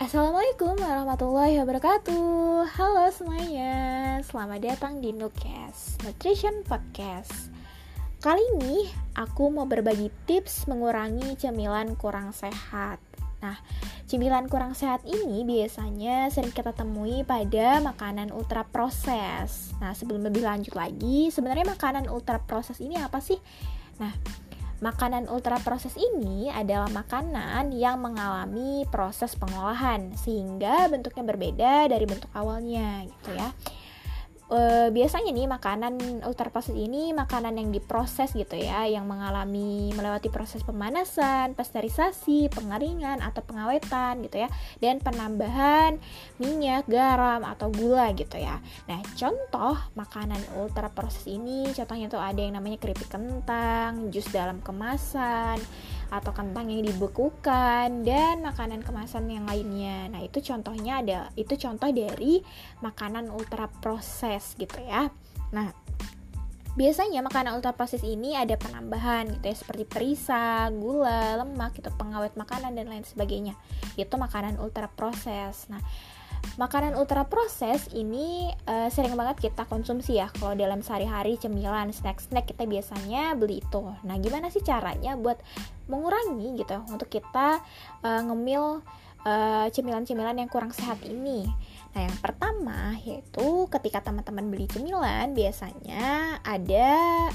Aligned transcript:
Assalamualaikum 0.00 0.80
warahmatullahi 0.80 1.60
wabarakatuh. 1.60 2.64
Halo 2.72 3.12
semuanya. 3.12 4.16
Selamat 4.24 4.64
datang 4.64 5.04
di 5.04 5.12
Nukes 5.12 6.00
Nutrition 6.00 6.64
Podcast. 6.64 7.52
Kali 8.24 8.40
ini 8.56 8.88
aku 9.12 9.52
mau 9.52 9.68
berbagi 9.68 10.08
tips 10.24 10.64
mengurangi 10.72 11.36
cemilan 11.36 12.00
kurang 12.00 12.32
sehat. 12.32 12.96
Nah, 13.44 13.60
cemilan 14.08 14.48
kurang 14.48 14.72
sehat 14.72 15.04
ini 15.04 15.44
biasanya 15.44 16.32
sering 16.32 16.56
kita 16.56 16.72
temui 16.72 17.20
pada 17.20 17.84
makanan 17.84 18.32
ultra 18.32 18.64
proses 18.64 19.76
Nah, 19.84 19.92
sebelum 19.92 20.24
lebih 20.24 20.40
lanjut 20.40 20.80
lagi 20.80 21.28
Sebenarnya 21.28 21.76
makanan 21.76 22.08
ultra 22.08 22.40
proses 22.40 22.80
ini 22.80 22.96
apa 22.96 23.20
sih? 23.20 23.36
Nah, 24.00 24.16
Makanan 24.80 25.28
ultra 25.28 25.60
proses 25.60 25.92
ini 26.00 26.48
adalah 26.48 26.88
makanan 26.88 27.68
yang 27.76 28.00
mengalami 28.00 28.88
proses 28.88 29.36
pengolahan 29.36 30.16
sehingga 30.16 30.88
bentuknya 30.88 31.20
berbeda 31.20 31.72
dari 31.92 32.08
bentuk 32.08 32.32
awalnya 32.32 33.04
gitu 33.04 33.36
ya 33.36 33.52
e, 34.50 34.90
biasanya 34.90 35.30
nih 35.30 35.46
makanan 35.46 36.22
ultraproses 36.26 36.74
ini 36.74 37.14
makanan 37.14 37.56
yang 37.56 37.70
diproses 37.70 38.34
gitu 38.34 38.58
ya 38.58 38.84
yang 38.90 39.06
mengalami 39.06 39.94
melewati 39.94 40.28
proses 40.28 40.66
pemanasan, 40.66 41.54
pasteurisasi, 41.54 42.50
pengeringan 42.50 43.22
atau 43.22 43.40
pengawetan 43.46 44.20
gitu 44.26 44.42
ya 44.44 44.48
dan 44.82 44.98
penambahan 44.98 45.96
minyak, 46.42 46.84
garam 46.90 47.46
atau 47.46 47.70
gula 47.70 48.10
gitu 48.12 48.36
ya. 48.36 48.58
Nah, 48.90 49.00
contoh 49.14 49.78
makanan 49.94 50.42
ultraproses 50.58 51.24
ini 51.30 51.70
contohnya 51.70 52.10
tuh 52.10 52.20
ada 52.20 52.42
yang 52.42 52.58
namanya 52.58 52.82
keripik 52.82 53.08
kentang, 53.08 54.10
jus 54.10 54.26
dalam 54.34 54.58
kemasan 54.60 55.62
atau 56.10 56.34
kentang 56.34 56.66
yang 56.68 56.82
dibekukan 56.82 58.02
dan 58.02 58.42
makanan 58.42 58.82
kemasan 58.82 59.30
yang 59.30 59.46
lainnya. 59.46 60.10
Nah, 60.10 60.20
itu 60.26 60.42
contohnya 60.42 60.98
ada 61.00 61.18
itu 61.38 61.54
contoh 61.54 61.88
dari 61.94 62.42
makanan 62.82 63.30
ultra 63.30 63.70
proses 63.70 64.58
gitu 64.58 64.76
ya. 64.82 65.06
Nah, 65.54 65.70
biasanya 66.74 67.22
makanan 67.22 67.58
ultra 67.58 67.74
proses 67.74 68.02
ini 68.02 68.34
ada 68.34 68.58
penambahan 68.58 69.30
gitu 69.38 69.46
ya 69.46 69.56
seperti 69.56 69.84
perisa, 69.86 70.66
gula, 70.74 71.38
lemak, 71.46 71.78
itu 71.78 71.90
pengawet 71.94 72.34
makanan 72.34 72.74
dan 72.74 72.90
lain 72.90 73.06
sebagainya. 73.06 73.54
Itu 73.94 74.18
makanan 74.18 74.58
ultra 74.58 74.90
proses. 74.90 75.70
Nah, 75.70 75.82
makanan 76.56 76.92
ultra 76.98 77.24
proses 77.24 77.88
ini 77.96 78.52
uh, 78.68 78.92
sering 78.92 79.16
banget 79.16 79.50
kita 79.50 79.64
konsumsi 79.64 80.20
ya. 80.20 80.28
Kalau 80.36 80.52
dalam 80.52 80.84
sehari-hari 80.84 81.40
cemilan 81.40 81.92
snack-snack 81.94 82.50
kita 82.50 82.68
biasanya 82.68 83.32
beli 83.38 83.64
itu. 83.64 83.82
Nah 84.04 84.16
gimana 84.20 84.52
sih 84.52 84.60
caranya 84.60 85.16
buat 85.16 85.40
mengurangi 85.88 86.60
gitu 86.60 86.84
untuk 86.92 87.08
kita 87.08 87.64
uh, 88.04 88.20
ngemil 88.28 88.84
uh, 89.24 89.66
cemilan-cemilan 89.72 90.38
yang 90.38 90.50
kurang 90.50 90.72
sehat 90.74 91.00
ini 91.04 91.48
Nah, 91.90 92.06
yang 92.06 92.18
pertama 92.22 92.94
yaitu 93.02 93.66
ketika 93.66 93.98
teman-teman 93.98 94.46
beli 94.46 94.70
cemilan, 94.70 95.34
biasanya 95.34 96.38
ada 96.46 96.90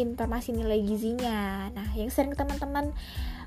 informasi 0.00 0.56
nilai 0.56 0.80
gizinya. 0.80 1.68
Nah, 1.68 1.88
yang 1.92 2.08
sering 2.08 2.32
teman-teman 2.32 2.96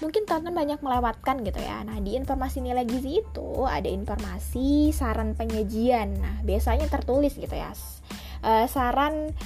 mungkin 0.00 0.24
tonton 0.24 0.56
banyak 0.56 0.80
melewatkan 0.80 1.44
gitu 1.44 1.60
ya. 1.60 1.84
Nah, 1.84 2.00
di 2.00 2.16
informasi 2.16 2.64
nilai 2.64 2.88
gizi 2.88 3.20
itu 3.20 3.68
ada 3.68 3.88
informasi 3.88 4.88
saran 4.96 5.36
penyajian. 5.36 6.16
Nah, 6.16 6.40
biasanya 6.40 6.88
tertulis 6.88 7.36
gitu 7.36 7.52
ya. 7.52 7.76
Uh, 8.40 8.64
saran 8.64 9.36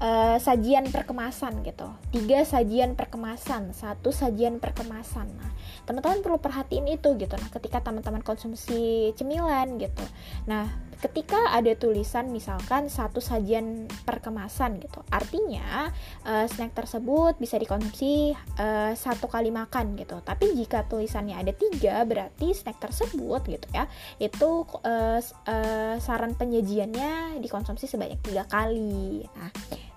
uh, 0.00 0.36
sajian 0.40 0.88
perkemasan 0.88 1.62
gitu. 1.62 1.86
Tiga 2.10 2.42
sajian 2.42 2.98
perkemasan, 2.98 3.76
satu 3.76 4.10
sajian 4.10 4.58
perkemasan. 4.58 5.28
Nah, 5.30 5.50
teman-teman 5.86 6.24
perlu 6.24 6.40
perhatiin 6.40 6.88
itu 6.90 7.14
gitu. 7.20 7.34
Nah, 7.36 7.50
ketika 7.52 7.84
teman-teman 7.84 8.24
konsumsi 8.24 9.12
cemilan 9.14 9.78
gitu. 9.78 10.02
Nah, 10.48 10.90
ketika 11.00 11.56
ada 11.56 11.72
tulisan 11.74 12.28
misalkan 12.28 12.92
satu 12.92 13.24
sajian 13.24 13.88
perkemasan 14.04 14.76
gitu 14.84 15.00
artinya 15.08 15.88
uh, 16.28 16.44
snack 16.44 16.76
tersebut 16.76 17.40
bisa 17.40 17.56
dikonsumsi 17.56 18.36
uh, 18.60 18.92
satu 18.92 19.24
kali 19.26 19.48
makan 19.48 19.96
gitu 19.96 20.20
tapi 20.20 20.52
jika 20.52 20.84
tulisannya 20.84 21.40
ada 21.40 21.56
tiga 21.56 22.04
berarti 22.04 22.52
snack 22.52 22.76
tersebut 22.78 23.40
gitu 23.48 23.66
ya 23.72 23.88
itu 24.20 24.68
uh, 24.84 25.20
uh, 25.24 25.96
saran 25.96 26.36
penyajiannya 26.36 27.40
dikonsumsi 27.40 27.88
sebanyak 27.88 28.20
tiga 28.20 28.44
kali 28.44 29.24
nah 29.32 29.50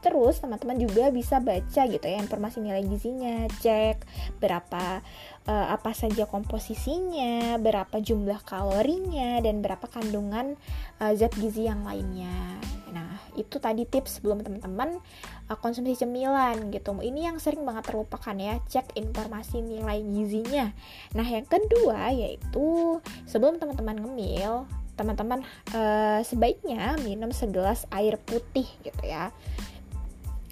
Terus 0.04 0.44
teman-teman 0.44 0.76
juga 0.76 1.08
bisa 1.16 1.40
baca 1.40 1.82
gitu 1.88 2.04
ya 2.04 2.20
informasi 2.20 2.60
nilai 2.60 2.84
gizinya, 2.84 3.48
cek 3.64 4.04
berapa 4.44 5.00
uh, 5.48 5.68
apa 5.72 5.96
saja 5.96 6.28
komposisinya, 6.28 7.56
berapa 7.56 8.04
jumlah 8.04 8.44
kalorinya 8.44 9.40
dan 9.40 9.64
berapa 9.64 9.88
kandungan 9.88 10.60
uh, 11.00 11.16
zat 11.16 11.32
gizi 11.40 11.72
yang 11.72 11.88
lainnya. 11.88 12.60
Nah, 12.92 13.16
itu 13.40 13.58
tadi 13.58 13.88
tips 13.88 14.20
sebelum 14.20 14.44
teman-teman 14.44 15.00
uh, 15.48 15.58
konsumsi 15.58 15.96
cemilan 15.96 16.68
gitu. 16.70 17.00
Ini 17.00 17.34
yang 17.34 17.38
sering 17.40 17.64
banget 17.64 17.90
terlupakan 17.96 18.36
ya, 18.36 18.60
cek 18.68 19.00
informasi 19.00 19.64
nilai 19.64 20.04
gizinya. 20.04 20.68
Nah, 21.16 21.26
yang 21.26 21.48
kedua 21.48 22.12
yaitu 22.12 23.00
sebelum 23.24 23.56
teman-teman 23.56 24.04
ngemil, 24.04 24.68
teman-teman 24.94 25.42
uh, 25.74 26.22
sebaiknya 26.22 27.02
minum 27.02 27.34
segelas 27.34 27.90
air 27.90 28.22
putih 28.22 28.70
gitu 28.86 29.02
ya 29.02 29.34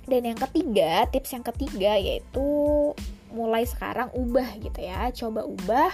dan 0.09 0.21
yang 0.25 0.39
ketiga 0.39 1.05
tips 1.09 1.33
yang 1.33 1.45
ketiga 1.45 1.93
yaitu 1.97 2.49
mulai 3.31 3.63
sekarang 3.63 4.11
ubah 4.13 4.59
gitu 4.59 4.79
ya. 4.83 5.09
Coba 5.15 5.47
ubah 5.47 5.91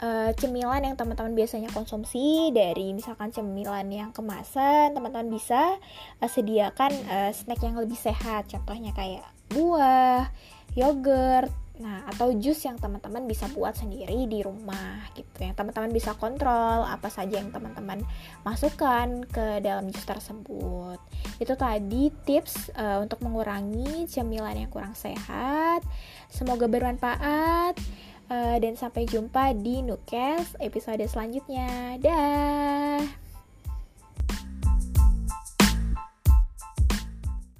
uh, 0.00 0.30
cemilan 0.34 0.82
yang 0.82 0.96
teman-teman 0.96 1.36
biasanya 1.36 1.68
konsumsi 1.70 2.50
dari 2.50 2.92
misalkan 2.96 3.30
cemilan 3.30 3.86
yang 3.92 4.10
kemasan 4.10 4.96
teman-teman 4.96 5.28
bisa 5.28 5.76
uh, 6.20 6.30
sediakan 6.30 6.92
uh, 7.08 7.30
snack 7.30 7.60
yang 7.62 7.76
lebih 7.76 7.96
sehat. 7.96 8.48
Contohnya 8.48 8.96
kayak 8.96 9.24
buah 9.52 10.30
yogurt 10.74 11.52
Nah, 11.80 12.04
atau 12.04 12.28
jus 12.36 12.60
yang 12.60 12.76
teman-teman 12.76 13.24
bisa 13.24 13.48
buat 13.56 13.72
sendiri 13.72 14.28
di 14.28 14.44
rumah 14.44 15.00
gitu. 15.16 15.48
Yang 15.48 15.56
teman-teman 15.56 15.90
bisa 15.96 16.12
kontrol 16.12 16.84
apa 16.84 17.08
saja 17.08 17.40
yang 17.40 17.48
teman-teman 17.48 18.04
masukkan 18.44 19.24
ke 19.24 19.64
dalam 19.64 19.88
jus 19.88 20.04
tersebut. 20.04 21.00
Itu 21.40 21.56
tadi 21.56 22.12
tips 22.28 22.76
uh, 22.76 23.00
untuk 23.00 23.24
mengurangi 23.24 24.04
cemilan 24.04 24.60
yang 24.60 24.68
kurang 24.68 24.92
sehat. 24.92 25.80
Semoga 26.28 26.68
bermanfaat 26.68 27.80
uh, 28.28 28.56
dan 28.60 28.76
sampai 28.76 29.08
jumpa 29.08 29.56
di 29.56 29.80
Nukes 29.80 30.60
episode 30.60 31.02
selanjutnya. 31.08 31.96
Dah. 31.96 33.29